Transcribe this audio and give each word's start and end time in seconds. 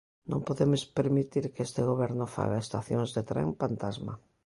Non 0.31 0.45
podemos 0.47 0.81
permitir 0.97 1.43
que 1.53 1.61
este 1.67 1.81
goberno 1.91 2.25
faga 2.35 2.63
estacións 2.65 3.09
de 3.15 3.23
tren 3.29 3.47
pantasma. 3.61 4.13